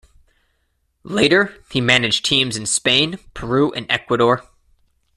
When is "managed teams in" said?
1.79-2.65